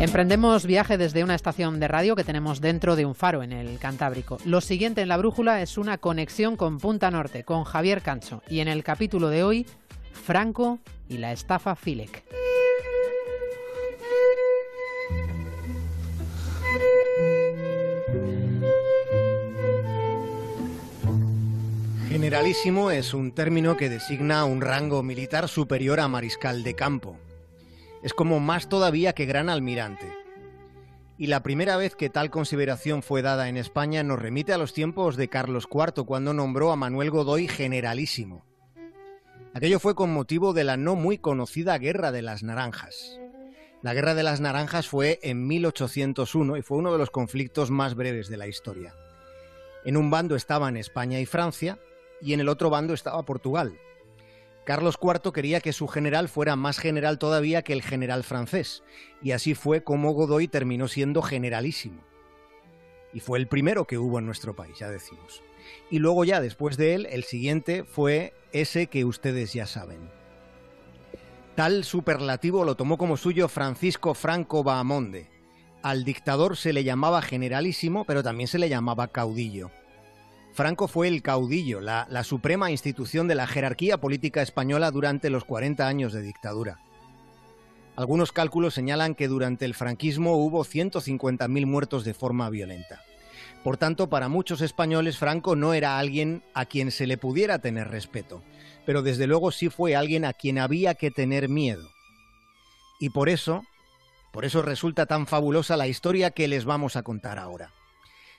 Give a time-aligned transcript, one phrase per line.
[0.00, 3.80] Emprendemos viaje desde una estación de radio que tenemos dentro de un faro en el
[3.80, 4.38] Cantábrico.
[4.44, 8.40] Lo siguiente en la brújula es una conexión con Punta Norte, con Javier Cancho.
[8.48, 9.66] Y en el capítulo de hoy,
[10.12, 12.22] Franco y la estafa Filec.
[22.08, 27.18] Generalísimo es un término que designa un rango militar superior a mariscal de campo
[28.02, 30.12] es como más todavía que gran almirante.
[31.16, 34.72] Y la primera vez que tal consideración fue dada en España nos remite a los
[34.72, 38.44] tiempos de Carlos IV, cuando nombró a Manuel Godoy generalísimo.
[39.52, 43.18] Aquello fue con motivo de la no muy conocida Guerra de las Naranjas.
[43.82, 47.94] La Guerra de las Naranjas fue en 1801 y fue uno de los conflictos más
[47.94, 48.94] breves de la historia.
[49.84, 51.78] En un bando estaban España y Francia
[52.20, 53.78] y en el otro bando estaba Portugal.
[54.68, 58.82] Carlos IV quería que su general fuera más general todavía que el general francés,
[59.22, 62.02] y así fue como Godoy terminó siendo generalísimo.
[63.14, 65.42] Y fue el primero que hubo en nuestro país, ya decimos.
[65.90, 70.10] Y luego ya después de él, el siguiente fue ese que ustedes ya saben.
[71.54, 75.30] Tal superlativo lo tomó como suyo Francisco Franco Bahamonde.
[75.82, 79.70] Al dictador se le llamaba generalísimo, pero también se le llamaba caudillo.
[80.58, 85.86] Franco fue el caudillo, la, suprema institución de la jerarquía política española durante los 40
[85.86, 86.80] años de dictadura.
[87.94, 93.02] Algunos cálculos señalan que durante el franquismo hubo 150.000 muertos de forma violenta.
[93.62, 97.86] Por tanto, para muchos españoles Franco no era alguien a quien se le pudiera tener
[97.86, 98.42] respeto,
[98.84, 101.88] pero desde luego sí fue alguien a quien había que tener miedo.
[102.98, 103.62] Y por eso,
[104.32, 107.70] por eso resulta tan fabulosa la historia que les vamos a contar ahora.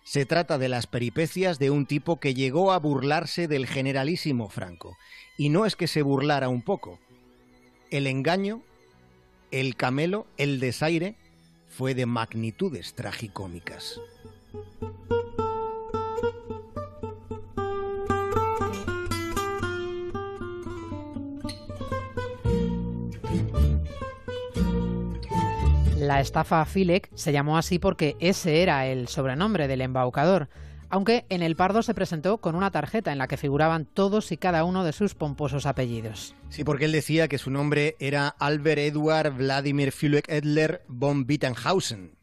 [0.10, 4.98] Se trata de las peripecias de un tipo que llegó a burlarse del generalísimo Franco.
[5.38, 6.98] Y no es que se burlara un poco.
[7.92, 8.64] El engaño,
[9.52, 11.16] el camelo, el desaire,
[11.68, 14.02] fue de magnitudes tragicómicas.
[26.10, 30.50] La estafa Filec se llamó así porque ese era el sobrenombre del embaucador,
[30.90, 34.38] aunque en el Pardo se presentó con una tarjeta en la que figuraban todos y
[34.38, 36.34] cada uno de sus pomposos apellidos.
[36.50, 42.18] Sí, porque él decía que su nombre era Albert Eduard Vladimir Filek Edler von Wittenhausen.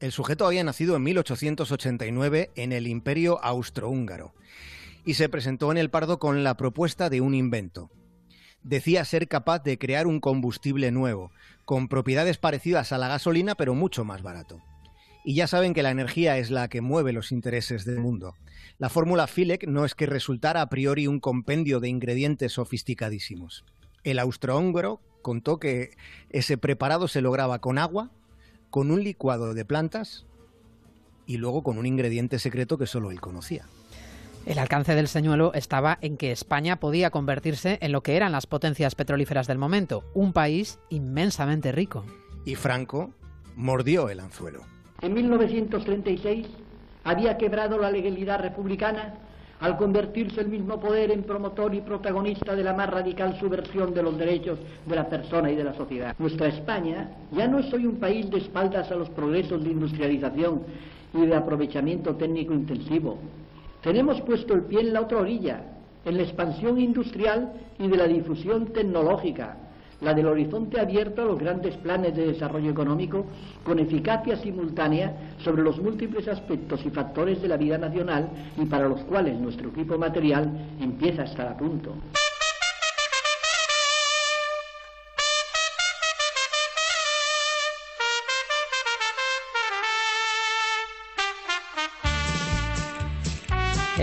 [0.00, 4.34] El sujeto había nacido en 1889 en el Imperio Austrohúngaro
[5.04, 7.88] y se presentó en el Pardo con la propuesta de un invento.
[8.64, 11.32] Decía ser capaz de crear un combustible nuevo,
[11.64, 14.60] con propiedades parecidas a la gasolina pero mucho más barato.
[15.24, 18.34] Y ya saben que la energía es la que mueve los intereses del mundo.
[18.78, 23.64] La fórmula Filek no es que resultara a priori un compendio de ingredientes sofisticadísimos.
[24.02, 25.96] El austrohúngaro contó que
[26.30, 28.10] ese preparado se lograba con agua,
[28.70, 30.26] con un licuado de plantas
[31.26, 33.66] y luego con un ingrediente secreto que solo él conocía.
[34.44, 38.46] El alcance del señuelo estaba en que España podía convertirse en lo que eran las
[38.46, 42.04] potencias petrolíferas del momento, un país inmensamente rico.
[42.44, 43.10] Y Franco
[43.54, 44.62] mordió el anzuelo.
[45.00, 46.48] En 1936
[47.04, 49.14] había quebrado la legalidad republicana
[49.60, 54.02] al convertirse el mismo poder en promotor y protagonista de la más radical subversión de
[54.02, 56.16] los derechos de la persona y de la sociedad.
[56.18, 60.62] Nuestra España ya no es hoy un país de espaldas a los progresos de industrialización
[61.14, 63.18] y de aprovechamiento técnico intensivo,
[63.82, 65.64] tenemos puesto el pie en la otra orilla,
[66.04, 69.56] en la expansión industrial y de la difusión tecnológica,
[70.00, 73.24] la del horizonte abierto a los grandes planes de desarrollo económico
[73.64, 78.88] con eficacia simultánea sobre los múltiples aspectos y factores de la vida nacional y para
[78.88, 80.50] los cuales nuestro equipo material
[80.80, 81.94] empieza a estar a punto.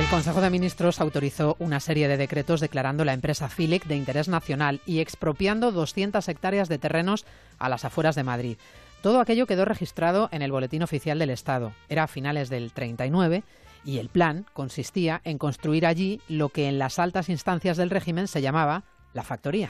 [0.09, 4.81] Consejo de Ministros autorizó una serie de decretos declarando la empresa Filec de interés nacional
[4.87, 7.27] y expropiando 200 hectáreas de terrenos
[7.59, 8.57] a las afueras de Madrid.
[9.03, 11.73] Todo aquello quedó registrado en el Boletín Oficial del Estado.
[11.89, 13.43] Era a finales del 39
[13.85, 18.27] y el plan consistía en construir allí lo que en las altas instancias del régimen
[18.27, 19.69] se llamaba la factoría.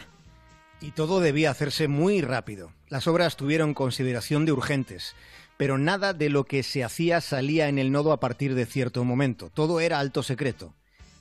[0.82, 2.72] Y todo debía hacerse muy rápido.
[2.88, 5.16] Las obras tuvieron consideración de urgentes
[5.60, 9.04] pero nada de lo que se hacía salía en el nodo a partir de cierto
[9.04, 9.50] momento.
[9.54, 10.74] Todo era alto secreto.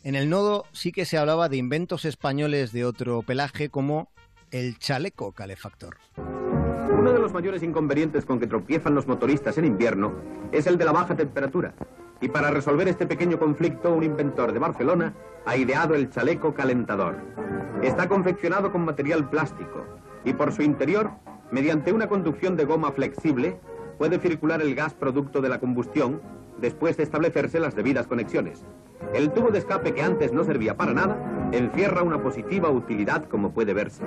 [0.04, 4.12] En el nodo sí que se hablaba de inventos españoles de otro pelaje como
[4.52, 5.96] el chaleco calefactor.
[6.16, 10.14] Uno de los mayores inconvenientes con que tropiezan los motoristas en invierno
[10.52, 11.74] es el de la baja temperatura.
[12.20, 15.14] Y para resolver este pequeño conflicto, un inventor de Barcelona
[15.46, 17.16] ha ideado el chaleco calentador.
[17.82, 19.84] Está confeccionado con material plástico
[20.24, 21.10] y por su interior,
[21.50, 23.60] mediante una conducción de goma flexible,
[23.98, 26.20] puede circular el gas producto de la combustión
[26.58, 28.64] después de establecerse las debidas conexiones.
[29.14, 33.52] El tubo de escape que antes no servía para nada encierra una positiva utilidad como
[33.52, 34.04] puede verse.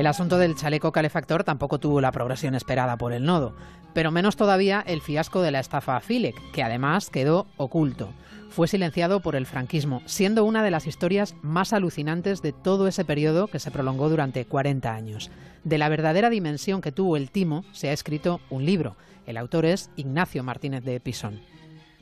[0.00, 3.54] El asunto del chaleco calefactor tampoco tuvo la progresión esperada por el nodo,
[3.92, 8.08] pero menos todavía el fiasco de la estafa a Filek, que además quedó oculto.
[8.48, 13.04] Fue silenciado por el franquismo, siendo una de las historias más alucinantes de todo ese
[13.04, 15.30] periodo que se prolongó durante 40 años.
[15.64, 18.96] De la verdadera dimensión que tuvo el timo se ha escrito un libro.
[19.26, 21.42] El autor es Ignacio Martínez de Pisón.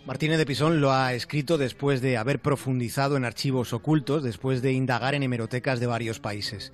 [0.08, 4.72] Martínez de Pisón lo ha escrito después de haber profundizado en archivos ocultos, después de
[4.72, 6.72] indagar en hemerotecas de varios países.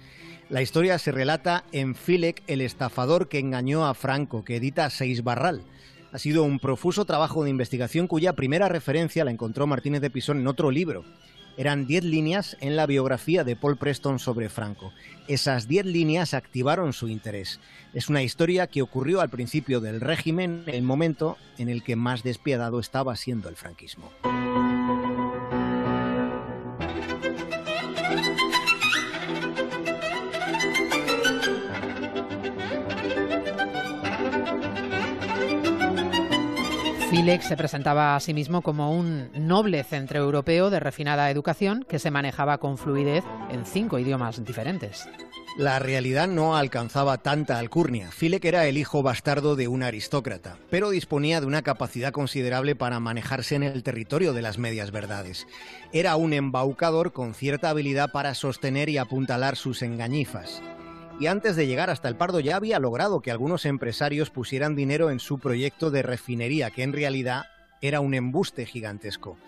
[0.49, 5.25] La historia se relata en Filek, el estafador que engañó a Franco, que edita Seis
[5.25, 5.65] Barral.
[6.13, 10.39] Ha sido un profuso trabajo de investigación cuya primera referencia la encontró Martínez de Pisón
[10.39, 11.05] en otro libro.
[11.57, 14.93] Eran diez líneas en la biografía de Paul Preston sobre Franco.
[15.29, 17.61] Esas diez líneas activaron su interés.
[17.93, 22.25] Es una historia que ocurrió al principio del régimen, el momento en el que más
[22.25, 24.11] despiadado estaba siendo el franquismo.
[37.25, 42.11] Filex se presentaba a sí mismo como un noble centroeuropeo de refinada educación que se
[42.11, 45.09] manejaba con fluidez en cinco idiomas diferentes.
[45.57, 48.11] La realidad no alcanzaba tanta alcurnia.
[48.11, 53.01] Filek era el hijo bastardo de un aristócrata, pero disponía de una capacidad considerable para
[53.01, 55.47] manejarse en el territorio de las medias verdades.
[55.95, 60.61] Era un embaucador con cierta habilidad para sostener y apuntalar sus engañifas
[61.21, 65.11] y antes de llegar hasta el Pardo ya había logrado que algunos empresarios pusieran dinero
[65.11, 67.45] en su proyecto de refinería, que en realidad
[67.81, 69.39] era un embuste gigantesco.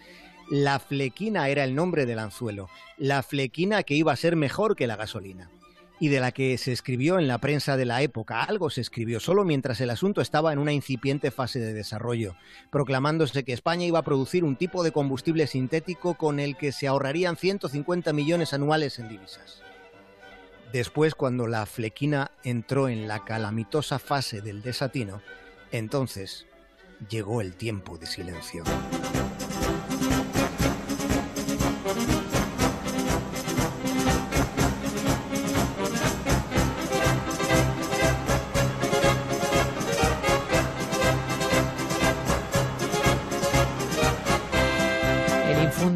[0.51, 2.69] La flequina era el nombre del anzuelo,
[2.99, 5.51] la flequina que iba a ser mejor que la gasolina
[5.99, 8.43] y de la que se escribió en la prensa de la época.
[8.43, 12.37] Algo se escribió solo mientras el asunto estaba en una incipiente fase de desarrollo,
[12.71, 16.87] proclamándose que España iba a producir un tipo de combustible sintético con el que se
[16.87, 19.63] ahorrarían 150 millones anuales en divisas.
[20.73, 25.23] Después, cuando la flequina entró en la calamitosa fase del desatino,
[25.71, 26.47] entonces
[27.09, 28.65] llegó el tiempo de silencio.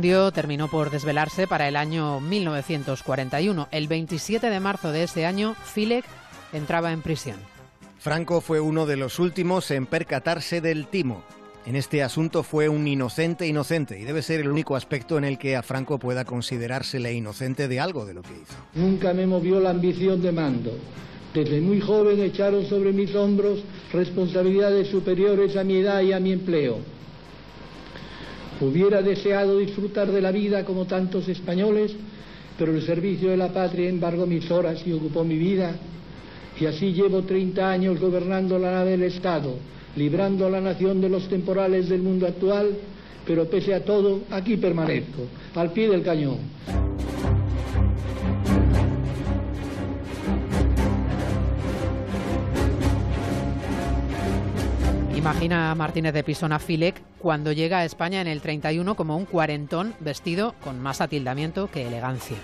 [0.01, 3.69] Terminó por desvelarse para el año 1941.
[3.71, 6.05] El 27 de marzo de ese año, Filek
[6.53, 7.37] entraba en prisión.
[7.99, 11.23] Franco fue uno de los últimos en percatarse del timo.
[11.67, 15.37] En este asunto fue un inocente inocente y debe ser el único aspecto en el
[15.37, 18.55] que a Franco pueda considerársele inocente de algo de lo que hizo.
[18.75, 20.73] Nunca me movió la ambición de mando.
[21.35, 23.63] Desde muy joven echaron sobre mis hombros
[23.93, 26.79] responsabilidades superiores a mi edad y a mi empleo
[28.61, 31.93] Hubiera deseado disfrutar de la vida como tantos españoles,
[32.59, 35.75] pero el servicio de la patria embargó mis horas y ocupó mi vida.
[36.61, 39.57] Y así llevo 30 años gobernando la nave del Estado,
[39.97, 42.77] librando a la nación de los temporales del mundo actual,
[43.27, 45.23] pero pese a todo, aquí permanezco,
[45.55, 46.39] al pie del cañón.
[55.21, 59.19] Imagina a Martínez de Pisón a Filek cuando llega a España en el 31 como
[59.19, 62.39] un cuarentón vestido con más atildamiento que elegancia.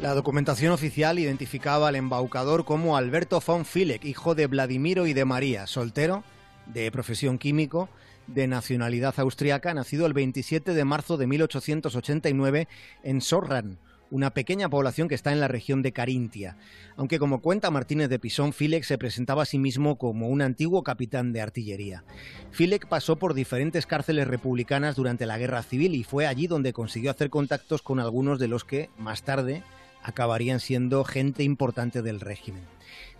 [0.00, 5.24] La documentación oficial identificaba al embaucador como Alberto von Filek, hijo de Vladimiro y de
[5.24, 6.24] María, soltero,
[6.66, 7.88] de profesión químico,
[8.26, 12.66] de nacionalidad austriaca, nacido el 27 de marzo de 1889
[13.04, 13.78] en Sorran,
[14.10, 16.56] una pequeña población que está en la región de Carintia.
[16.96, 20.82] Aunque como cuenta Martínez de Pisón, Filek se presentaba a sí mismo como un antiguo
[20.82, 22.04] capitán de artillería.
[22.50, 27.10] Filek pasó por diferentes cárceles republicanas durante la Guerra Civil y fue allí donde consiguió
[27.10, 29.62] hacer contactos con algunos de los que, más tarde,
[30.02, 32.64] acabarían siendo gente importante del régimen.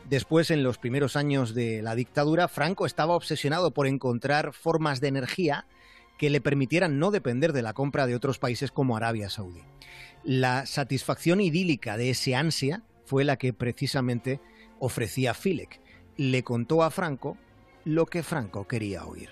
[0.09, 5.09] Después, en los primeros años de la dictadura, Franco estaba obsesionado por encontrar formas de
[5.09, 5.67] energía
[6.21, 9.63] que le permitieran no depender de la compra de otros países como Arabia Saudí.
[10.23, 14.39] La satisfacción idílica de ese ansia fue la que precisamente
[14.79, 15.81] ofrecía Filek.
[16.19, 17.39] Le contó a Franco
[17.87, 19.31] lo que Franco quería oír.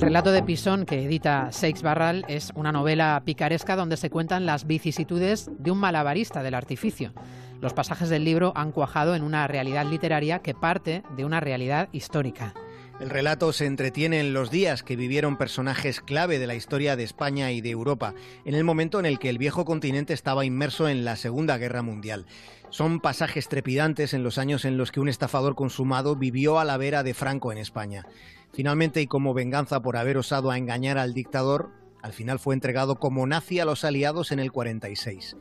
[0.00, 4.46] El relato de Pisón que edita Seix Barral es una novela picaresca donde se cuentan
[4.46, 7.12] las vicisitudes de un malabarista del artificio.
[7.60, 11.90] Los pasajes del libro han cuajado en una realidad literaria que parte de una realidad
[11.92, 12.54] histórica.
[12.98, 17.04] El relato se entretiene en los días que vivieron personajes clave de la historia de
[17.04, 18.14] España y de Europa,
[18.46, 21.82] en el momento en el que el viejo continente estaba inmerso en la Segunda Guerra
[21.82, 22.24] Mundial.
[22.70, 26.78] Son pasajes trepidantes en los años en los que un estafador consumado vivió a la
[26.78, 28.06] vera de Franco en España.
[28.52, 31.70] Finalmente, y como venganza por haber osado a engañar al dictador,
[32.02, 35.36] al final fue entregado como nazi a los aliados en el 46.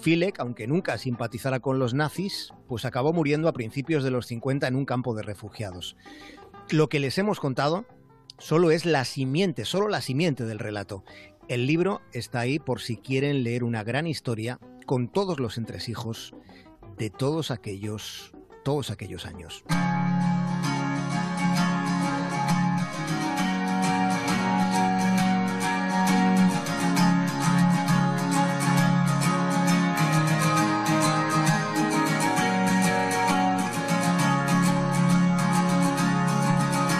[0.00, 4.66] Filek, aunque nunca simpatizara con los nazis, pues acabó muriendo a principios de los 50
[4.66, 5.96] en un campo de refugiados.
[6.70, 7.86] Lo que les hemos contado
[8.38, 11.04] solo es la simiente, solo la simiente del relato.
[11.48, 16.34] El libro está ahí por si quieren leer una gran historia con todos los entresijos
[16.98, 18.32] de todos aquellos,
[18.64, 19.64] todos aquellos años.